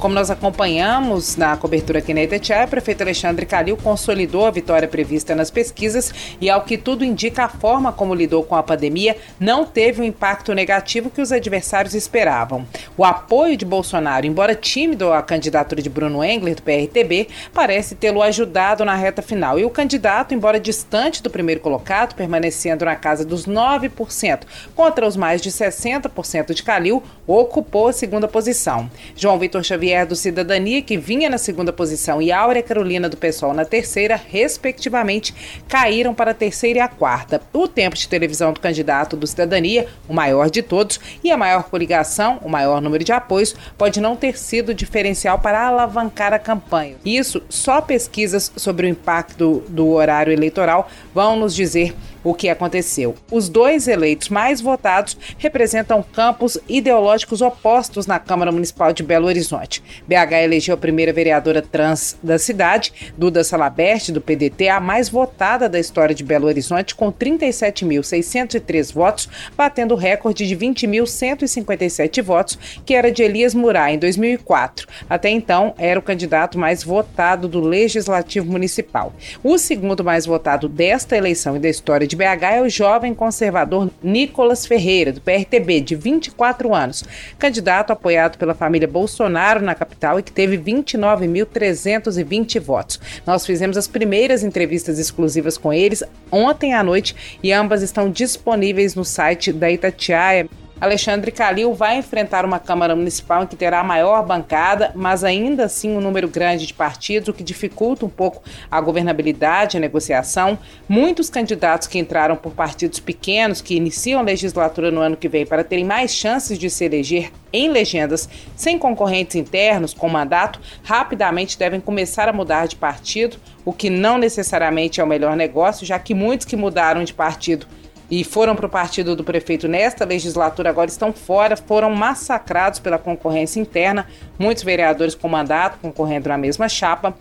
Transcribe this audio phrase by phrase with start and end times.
[0.00, 4.88] Como nós acompanhamos na cobertura aqui na Itatiaia, o prefeito Alexandre Calil consolidou a vitória
[4.88, 9.18] prevista nas pesquisas e, ao que tudo indica, a forma como lidou com a pandemia
[9.38, 12.66] não teve o impacto negativo que os adversários esperavam.
[12.96, 18.22] O apoio de Bolsonaro, embora tímido à candidatura de Bruno Engler, do PRTB, parece tê-lo
[18.22, 19.58] ajudado na reta final.
[19.58, 24.44] E o candidato, embora distante do primeiro colocado, permanecendo na casa dos 9%,
[24.74, 28.90] contra os mais de 60% de Calil, ocupou a segunda posição.
[29.14, 33.16] João Vitor Xavier Xavier do Cidadania, que vinha na segunda posição, e Áurea Carolina do
[33.16, 35.34] PSOL na terceira, respectivamente,
[35.68, 37.42] caíram para a terceira e a quarta.
[37.52, 41.64] O tempo de televisão do candidato do Cidadania, o maior de todos, e a maior
[41.64, 46.96] coligação, o maior número de apoios, pode não ter sido diferencial para alavancar a campanha.
[47.04, 53.14] Isso só pesquisas sobre o impacto do horário eleitoral vão nos dizer o que aconteceu.
[53.30, 59.82] Os dois eleitos mais votados representam campos ideológicos opostos na Câmara Municipal de Belo Horizonte.
[60.06, 65.68] BH elegeu a primeira vereadora trans da cidade, Duda Salabert, do PDT, a mais votada
[65.68, 72.94] da história de Belo Horizonte, com 37.603 votos, batendo o recorde de 20.157 votos, que
[72.94, 74.86] era de Elias Murai em 2004.
[75.08, 79.12] Até então, era o candidato mais votado do Legislativo Municipal.
[79.42, 83.88] O segundo mais votado desta eleição e da história de BH é o jovem conservador
[84.02, 87.04] Nicolas Ferreira, do PRTB, de 24 anos,
[87.38, 92.98] candidato apoiado pela família Bolsonaro na capital e que teve 29.320 votos.
[93.24, 96.02] Nós fizemos as primeiras entrevistas exclusivas com eles
[96.32, 100.48] ontem à noite e ambas estão disponíveis no site da Itatiaia.
[100.80, 105.66] Alexandre Calil vai enfrentar uma Câmara Municipal em que terá a maior bancada, mas ainda
[105.66, 110.58] assim um número grande de partidos, o que dificulta um pouco a governabilidade, a negociação.
[110.88, 115.44] Muitos candidatos que entraram por partidos pequenos, que iniciam a legislatura no ano que vem
[115.44, 118.26] para terem mais chances de se eleger em legendas
[118.56, 123.36] sem concorrentes internos com mandato, rapidamente devem começar a mudar de partido,
[123.66, 127.66] o que não necessariamente é o melhor negócio, já que muitos que mudaram de partido
[128.10, 132.98] e foram para o partido do prefeito nesta legislatura, agora estão fora, foram massacrados pela
[132.98, 134.06] concorrência interna,
[134.38, 137.14] muitos vereadores com mandato concorrendo na mesma chapa.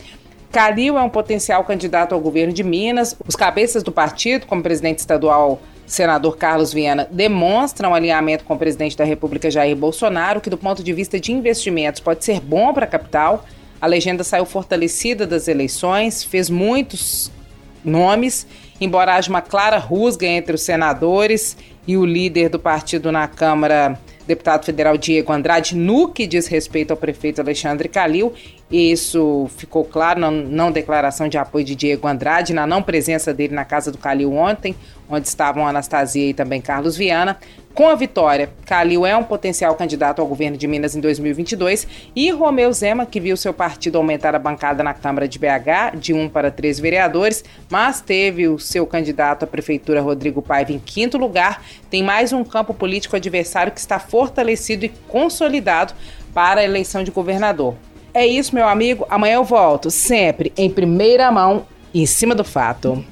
[0.51, 3.15] Calil é um potencial candidato ao governo de Minas.
[3.27, 8.97] Os cabeças do partido, como presidente estadual senador Carlos Viana demonstram alinhamento com o presidente
[8.97, 12.85] da República Jair Bolsonaro, que do ponto de vista de investimentos pode ser bom para
[12.85, 13.45] a capital.
[13.81, 17.31] A legenda saiu fortalecida das eleições, fez muitos
[17.89, 18.47] nomes
[18.79, 21.57] embora haja uma clara rusga entre os senadores
[21.87, 26.91] e o líder do partido na Câmara, deputado federal Diego Andrade, no que diz respeito
[26.91, 28.33] ao prefeito Alexandre Calil.
[28.71, 33.55] Isso ficou claro na não declaração de apoio de Diego Andrade, na não presença dele
[33.55, 34.75] na casa do Calil ontem,
[35.09, 37.39] onde estavam Anastasia e também Carlos Viana.
[37.73, 42.29] Com a vitória, Calil é um potencial candidato ao governo de Minas em 2022 e
[42.29, 46.29] Romeu Zema, que viu seu partido aumentar a bancada na Câmara de BH de um
[46.29, 51.63] para três vereadores, mas teve o seu candidato à prefeitura, Rodrigo Paiva, em quinto lugar,
[51.89, 55.93] tem mais um campo político adversário que está fortalecido e consolidado
[56.33, 57.75] para a eleição de governador.
[58.13, 59.05] É isso, meu amigo.
[59.09, 63.03] Amanhã eu volto, sempre em primeira mão, em cima do fato.